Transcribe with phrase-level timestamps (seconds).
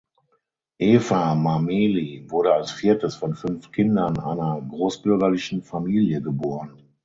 [0.79, 6.81] Eva Mameli wurde als viertes von fünf Kindern einer großbürgerlichen Familie geboren.